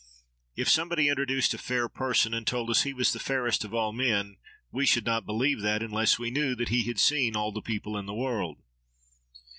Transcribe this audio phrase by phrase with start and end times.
[0.55, 3.93] If somebody introduced a fair person and told us he was the fairest of all
[3.93, 4.37] men,
[4.71, 7.95] we should not believe that, unless we knew that he had seen all the people
[7.95, 8.63] in the world.